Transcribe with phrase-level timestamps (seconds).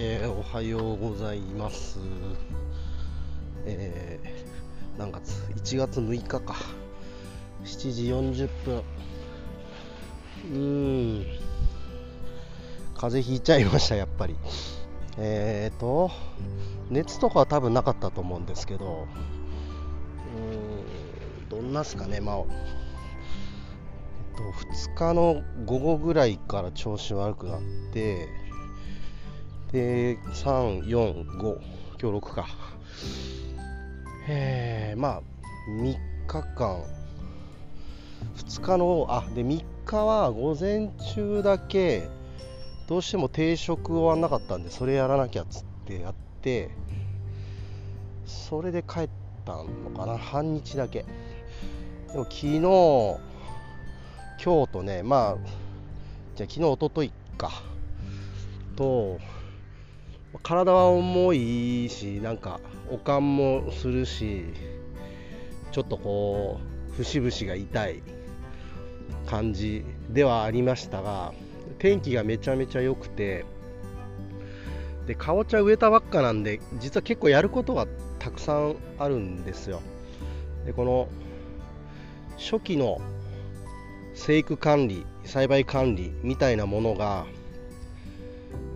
[0.00, 1.98] えー、おはようございます。
[3.66, 6.54] えー、何月 ?1 月6日か。
[7.64, 8.76] 7時40分。
[8.76, 11.26] うーん。
[12.94, 14.36] 風邪ひいちゃいました、やっぱり。
[15.16, 16.12] えーと、
[16.90, 19.08] 熱とかは多分なかったと思うんですけど、
[20.36, 22.38] うーん、どんなすかね、まあ、
[24.36, 27.60] 2日の午後ぐらいから調子悪くなっ
[27.92, 28.47] て、
[29.72, 31.60] で、3、4、5、
[32.00, 32.46] 今日6か。
[34.26, 35.22] えー、まあ、
[35.82, 35.96] 3
[36.26, 36.82] 日間、
[38.36, 42.08] 2日の、あ、で、3日は午前中だけ、
[42.86, 46.70] どうしても定食終わんなかったんで、それやらなきゃっつってやって、
[48.24, 49.08] それで帰っ
[49.44, 51.04] たのかな、半日だけ。
[52.10, 52.60] でも昨日、
[54.42, 55.36] 今日とね、まあ、
[56.36, 57.50] じゃあ昨日、おとといか、
[58.76, 59.18] と、
[60.42, 64.44] 体は重いしなんかおかんもするし
[65.72, 68.02] ちょっとこう節々が痛い
[69.26, 71.32] 感じではありましたが
[71.78, 73.44] 天気がめちゃめちゃ良くて
[75.06, 77.86] でかぼちゃ植えたばっかなんで実は結構やることが
[78.18, 79.80] たくさんあるんですよ。
[80.66, 81.08] でこの
[82.36, 83.00] 初期の
[84.14, 87.26] 生育管理栽培管理みたいなものが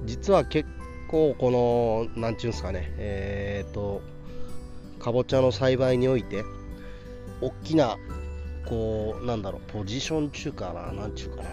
[0.04, 0.68] 実は結
[1.12, 2.90] 構この何て言うんですかね。
[2.96, 4.00] えっ、ー、と
[4.98, 6.42] かぼちゃの栽培において
[7.42, 7.98] 大きな
[8.66, 11.50] こうなんだろうポジション中かな何ちゅうかな。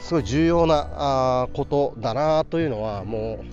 [0.00, 3.44] すごい重要なあことだなというのはもう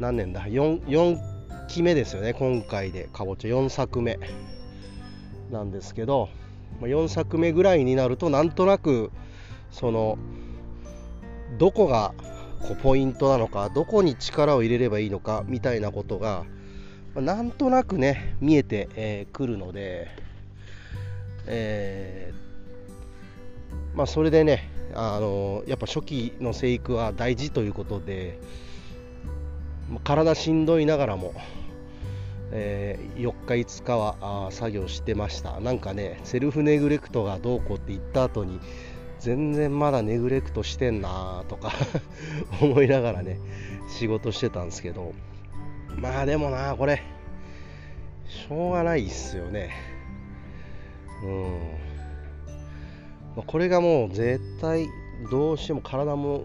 [0.00, 1.18] 何年だ？4, 4
[1.68, 3.50] 期目ですよね今回でかぼちゃ。
[3.50, 4.18] 4作目
[5.50, 6.30] なんですけど
[6.80, 9.12] 4作目ぐらいになるとなんとなく
[9.70, 10.16] その
[11.58, 12.14] どこが
[12.74, 16.44] ポイントなのかどこに力を入れればいいのかみたいなことが、
[17.14, 20.08] ま、なんとなくね見えてく、えー、るので、
[21.46, 22.32] え、
[23.94, 28.38] まあ、それでねあのやっぱ初期の生育は大事ということで
[30.04, 31.34] 体しんどいながらも、
[32.52, 35.60] えー、4日5日はあ作業してました。
[35.60, 38.60] なんかねセルフネグレクトがどうこうって言った後に
[39.24, 41.72] 全然まだネグレクトしてんなとか
[42.60, 43.38] 思いながらね
[43.88, 45.14] 仕事してたんですけど。
[45.96, 47.00] まあでもなこれ
[48.26, 49.70] しょうがないっすよね。
[53.36, 54.88] うん、これがもう絶対
[55.30, 56.42] どうしても体も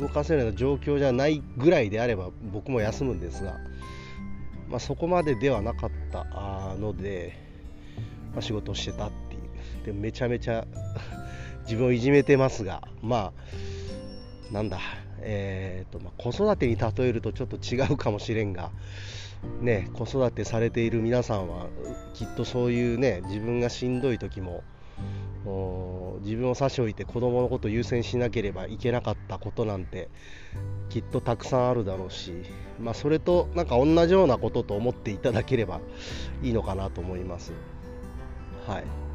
[0.00, 3.58] 動かせるような状況じゃないぐらいであれば僕も休むんですが、
[4.68, 6.24] まあ、そこまでではなかった
[6.80, 7.38] ので、
[8.32, 9.42] まあ、仕事をしてたっていう。
[9.84, 10.66] でめちゃめちゃ
[11.66, 13.32] 自分をいじめてますがま
[14.50, 14.78] あなんだ
[15.28, 18.70] えーとまあ、子育てに例えるとちょっと違うかもしれんが、
[19.60, 21.66] ね、子育てされている皆さんは
[22.14, 24.62] きっとそういうね自分がしんどい時も
[26.22, 30.08] 自分を差し置いて子供のことを優先しなければいけなかったことなんて
[30.88, 32.32] きっとたくさんあるだろうし、
[32.80, 35.80] まあ、それとなんか同じようなことと思っていただければ
[36.42, 37.52] いいのかなと思います。
[38.66, 39.05] はい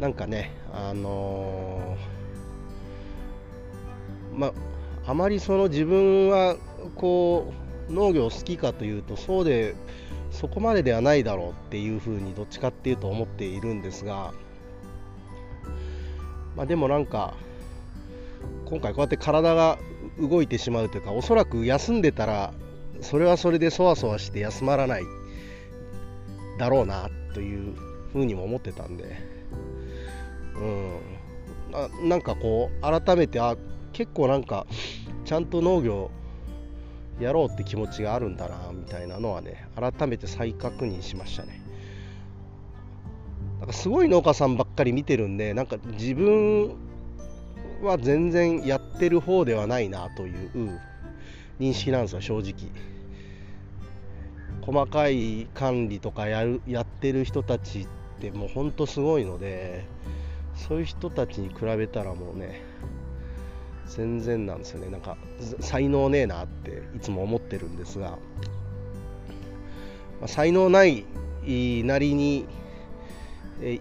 [0.00, 4.52] なんかね、あのー、ま
[5.06, 6.56] あまりその自分は
[6.96, 7.52] こ
[7.88, 9.74] う農業好きかというとそうで
[10.30, 14.32] そこまでではないだろうっていうふうにどっちかっていうと思っているんですが、
[16.56, 17.34] まあ、でもなんか
[18.64, 19.78] 今回こうやって体が
[20.18, 22.54] 動いてしまうというかおそらく休んでたら
[23.02, 25.02] それはそれでそわそわして休まらない
[26.58, 27.74] だろうなという
[28.14, 29.40] ふうにも思ってたんで。
[30.60, 33.56] うん、なんかこう改めてあ
[33.92, 34.66] 結構なんか
[35.24, 36.10] ちゃんと農業
[37.18, 41.60] やろうって気持ちがあるんだなみたいなのはね改めて再確認しましたね。
[43.58, 46.76] なんかすごい農家さんばっかり見てるんでなんか自分
[47.82, 50.80] は全然やってる方ではないなという
[51.58, 52.70] 認識なんですよ正直。
[54.62, 57.86] 細かい管理とかやるやってる人たちっ
[58.20, 59.84] てもうほんとすごいので
[60.68, 62.62] そういう人たちに比べたらもうね
[63.86, 64.90] 全然なんですよね。
[64.90, 65.16] なんか
[65.58, 68.18] 才能ねえなっていつも思ってるんですが、ま
[70.24, 71.04] あ、才能ない
[71.84, 72.46] なりに
[73.62, 73.80] え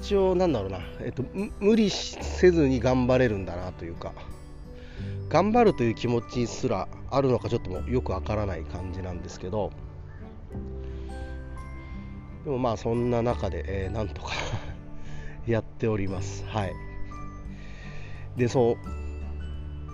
[0.00, 1.24] 一応なんだろうな、えっと、
[1.60, 4.12] 無理せずに頑張れるんだなというか
[5.28, 9.72] 頑張るという気持ちすらあるのかちょっともよくわからない感じなんですけど
[12.44, 14.32] でもまあそんな中で、えー、なんとか
[15.46, 16.44] やっております。
[16.46, 16.74] はい。
[18.36, 18.76] で、そう、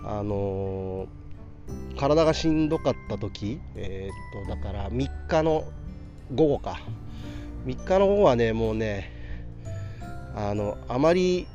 [0.05, 5.65] あのー、体がしんどかった時、えー、っとだから3日の
[6.35, 6.81] 午後か
[7.67, 9.13] 3日の午後はねもうね
[10.35, 11.47] あのあまり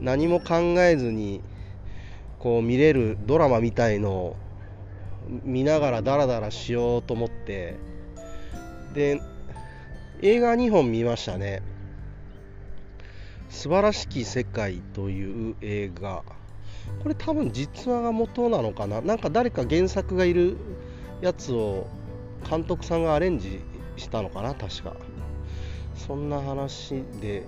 [0.00, 1.40] 何も考えずに
[2.38, 4.36] こう見れるドラマみたいのを
[5.44, 7.76] 見ながらダラダラしようと思って
[8.94, 9.20] で
[10.22, 11.62] 映画2本見ましたね
[13.50, 16.22] 「素晴らしき世界」という映画。
[17.02, 19.00] これ多分実話が元なのかな？
[19.00, 20.56] なんか誰か原作がいる
[21.20, 21.86] やつを
[22.48, 23.60] 監督さんがアレンジ
[23.96, 24.54] したのかな？
[24.54, 24.96] 確か。
[25.94, 27.44] そんな話で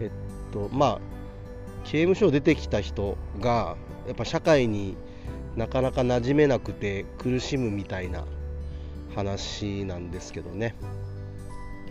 [0.00, 1.00] えっとまあ
[1.84, 3.76] 刑務所出てきた人が
[4.06, 4.96] やっぱ社会に
[5.54, 8.24] なかなか馴染めなくて苦しむみたいな
[9.14, 10.74] 話なんですけどね。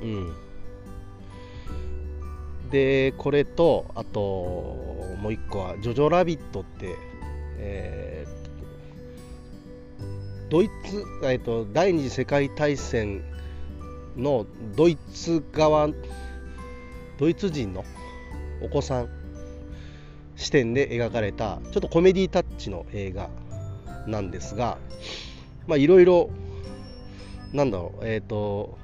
[0.02, 0.34] うん。
[2.72, 4.22] でこれとあと
[5.22, 6.96] もう一個は「ジョジョラビット」って、
[7.58, 13.24] えー、ドイツ、えーと、第二次世界大戦
[14.18, 14.46] の
[14.76, 15.90] ドイツ側
[17.18, 17.84] ドイツ人の
[18.62, 19.10] お子さん
[20.36, 23.30] 視点で描かれたちょっとコメディタッチの映画
[24.08, 24.78] なんですが
[25.70, 26.30] いろいろ
[27.54, 28.78] なんだろうえっ、ー、と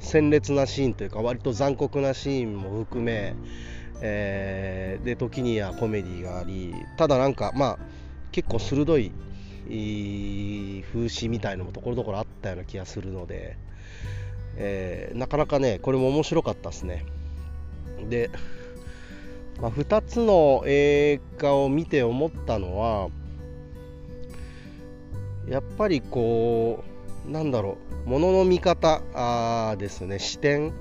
[0.00, 3.34] 鮮烈なシーンというか割と残酷なシーンも含め、
[4.00, 7.78] えー、で時にはコメディがありただなんかまあ
[8.32, 9.12] 結構鋭い
[10.92, 13.56] 風刺みたいのもところどころあったような気がするので、
[14.56, 17.04] えー、なかなかねこれも面白かったですね。
[18.08, 18.30] で、
[19.60, 23.08] まあ、2つの映画を見て思ったのは
[25.48, 26.87] やっぱりこう
[27.28, 27.76] なんだろ
[28.06, 30.72] うものの見方あですね視点っ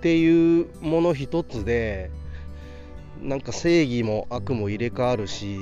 [0.00, 2.10] ていうもの一つで
[3.22, 5.56] なんか正義も悪も入れ替わるし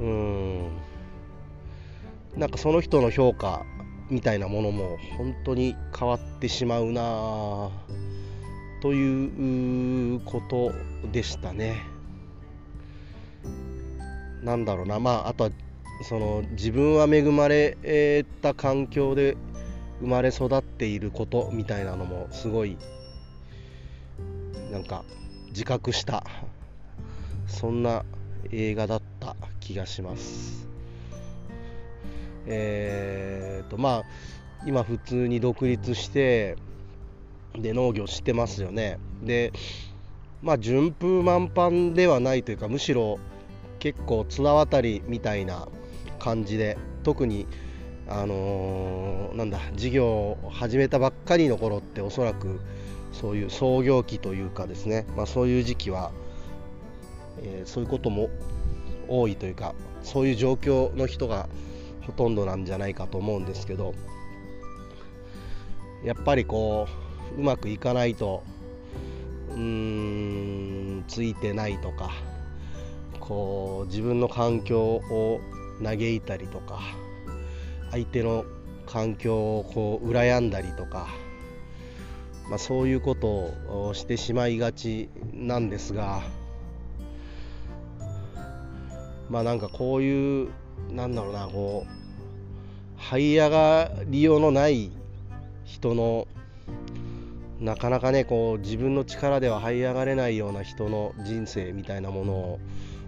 [0.00, 0.68] うん
[2.36, 3.64] なんかその人の評価
[4.10, 7.70] みたいなものも本当に変わってしまうな
[8.82, 10.72] ということ
[11.10, 11.82] でしたね。
[14.42, 15.50] なんだろうなまああとは
[16.02, 19.36] その自分は恵まれた環境で
[20.00, 22.76] 生まれ育っていることみたいなのもすごい
[24.70, 25.04] なんか
[25.48, 26.24] 自覚した
[27.46, 28.04] そんな
[28.52, 30.68] 映画だった気がします。
[32.46, 34.02] えーとまあ
[34.66, 36.56] 今普通に独立して
[37.54, 38.98] で農業してますよね。
[39.22, 39.52] で
[40.42, 43.18] まあ順風満帆ではないというかむしろ
[43.78, 45.68] 結構綱渡りみたいな
[46.26, 47.46] 感じで特に
[48.08, 52.58] あのー、なんだ事業を始めたばっかりの頃っておそらく
[53.12, 56.10] そういう創業期というかですね、まあ、そういう時期は、
[57.42, 58.28] えー、そういうことも
[59.06, 61.48] 多いというかそういう状況の人が
[62.02, 63.94] ほとんどなんじゃないかと思うんですけど
[66.04, 66.88] やっぱりこ
[67.36, 68.42] ううまくいかないと
[69.50, 72.10] うーんついてないとか
[73.20, 75.40] こう自分の環境を
[75.82, 76.80] 嘆いたりとか
[77.90, 78.44] 相手の
[78.86, 81.08] 環境をこう羨んだりとか、
[82.48, 83.28] まあ、そういうこと
[83.68, 86.22] をしてしまいがちなんですが
[89.28, 90.48] まあなんかこういう
[90.90, 94.90] なんだろうなこう這い上がりようのない
[95.64, 96.28] 人の
[97.60, 102.60] なかなかねこう自分の力では這い上がれないような人の人生みたいなものを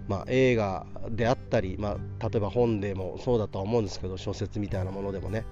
[0.09, 5.45] まあ、映画であったり、まあ、例えば本でもそうだとは思うんですけど小説みたいなものでもね。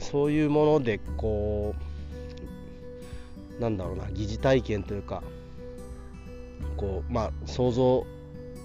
[0.00, 1.74] そういうものでこ
[3.58, 5.22] うなんだろうな疑似体験というか
[6.76, 8.04] こうまあ想像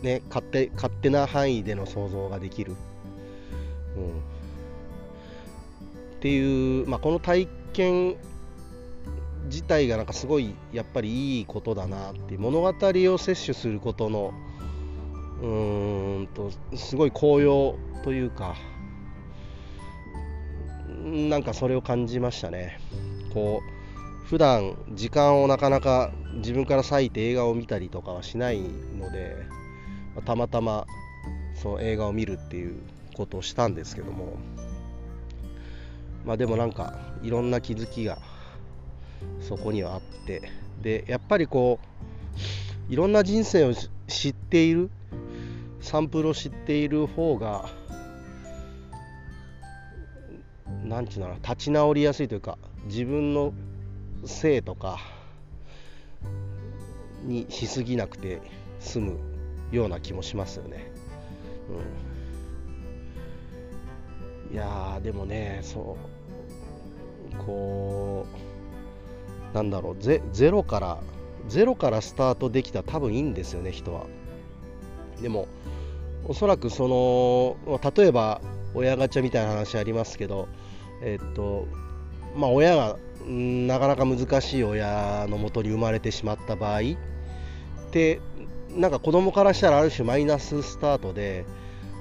[0.01, 2.75] ね勝手勝手な範囲での想像ができる、
[3.96, 4.10] うん、
[6.17, 8.15] っていう、まあ、この体験
[9.46, 12.74] 自体がなんかすごいやっぱりいいことだなって物語を
[13.17, 14.34] 摂取することの
[15.41, 18.55] うーんとすごい紅葉というか
[21.03, 22.79] なんかそれを感じましたね。
[23.33, 23.62] こ
[24.24, 29.36] う普段時間をなかなか自分から割いて映画を見たりとかはしないので
[30.25, 30.86] たまたま
[31.55, 32.75] その映画を見るっていう
[33.15, 34.38] ことをしたんですけども。
[36.24, 38.19] まあでもなんかいろんな気づきが
[39.41, 40.51] そこにはあって。
[40.81, 41.79] でやっぱりこ
[42.89, 43.74] ういろんな人生を
[44.07, 44.89] 知っている
[45.81, 47.69] サンプルを知っている方が
[50.83, 53.53] 何て言うの立ち直りやすいというか自分の
[54.25, 55.00] せいとか
[57.23, 58.41] にしすぎなくて
[58.79, 59.19] 済む
[59.71, 60.91] ような気もしますよね。
[64.50, 65.97] うん、いやでもねそ
[67.31, 68.25] うこ
[69.53, 71.00] うなんだろうゼゼロから
[71.47, 74.05] ゼロからスタートできたら多分いいんですよね人は
[75.21, 75.47] でも
[76.25, 78.41] おそらくその例えば
[78.73, 80.47] 親ガチャみたいな話ありますけど
[81.01, 81.67] えっと
[82.35, 82.97] まあ親が
[83.27, 86.83] なかなか難しい親のもとに生まれてしまった場合っ
[87.91, 88.19] て
[88.69, 91.45] なんか子供からしたらある種マイナススタートで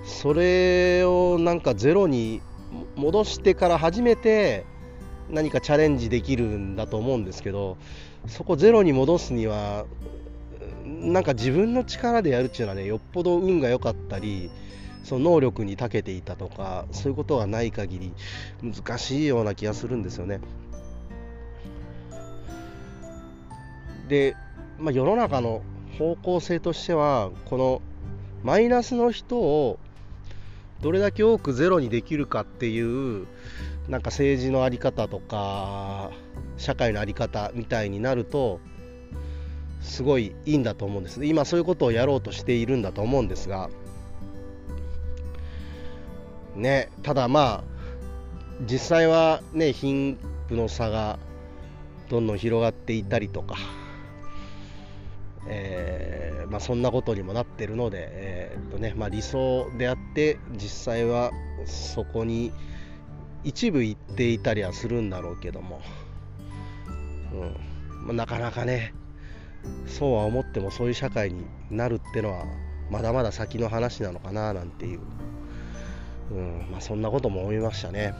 [0.05, 2.41] それをなんかゼロに
[2.97, 4.65] 戻してから初めて
[5.29, 7.77] 何かチャレンジできるんだと思うんですけど
[8.27, 9.87] そこゼロに戻すには
[11.01, 14.51] なんか自分の力でやるっていうのはねよっぽど運が良かったり
[15.03, 18.13] その能力に長けていたとかそういうことがない限り
[18.63, 20.41] 難しいような気がするんですよね。
[24.09, 24.37] で、
[24.79, 25.63] まあ、世の中の
[25.99, 27.83] 方向性としてはこの
[28.43, 29.79] マイナスの人を
[30.83, 33.27] どれだけ多くゼロにできるかっていう
[33.89, 36.11] なんか政治の在り方とか
[36.57, 38.61] 社会の在り方みたいになると
[39.81, 41.25] すごいいいんだと思うんです。
[41.25, 43.71] 今そういうことをやろうとしているんだと思うんですが。
[46.57, 47.65] ねただまあ
[48.69, 50.19] 実際はね貧
[50.49, 51.19] 富の差が
[52.09, 53.57] どんどん広がっていたりとか
[55.47, 61.31] えー、まあ、そんなことにもなってるので、えー、っとねまあ、理想であって実際は
[61.65, 62.53] そこに
[63.43, 65.81] 一部行っていたりはするんだろうけども、
[67.33, 68.07] うん。
[68.07, 68.93] まあ、なかなかね
[69.87, 72.45] そうは思ってもそういう社会になるってのは
[72.91, 75.01] まだまだ先の話なのかななんていう、
[76.33, 78.15] うんまあ、そんなことも思いましたね。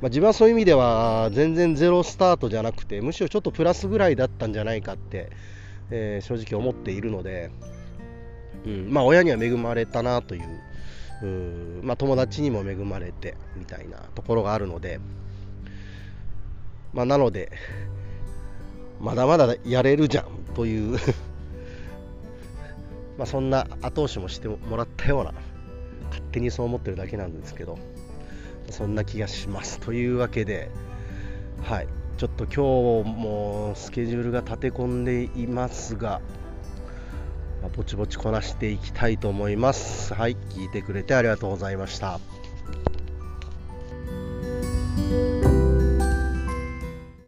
[0.00, 5.28] まあ、自分はそういう意味では全然ゼロスタートじゃなくてむしろちょっとプラスぐらいだったんじゃないかって
[5.90, 7.50] えー、正直思っているので、
[8.64, 15.00] うんまあ、親には恵まれたなというう、まあ、友達にも恵まれてみたいなところがあるので、
[16.92, 17.52] まあ、なので
[19.00, 20.98] まだまだやれるじゃんという
[23.18, 25.32] まそんな後押しもしてもらったような
[26.10, 27.78] 勝手にそう思ってるだけなんですけど
[28.70, 30.70] そんな気がしますというわけで
[31.62, 31.88] はい
[32.20, 36.20] ちょっと今日もスケジュールが立て込んでいますが、
[37.62, 40.12] まあ、ぼちぼちこなしていきたいと思います。
[40.12, 42.20] はい、聞いてくれてありがとうございました。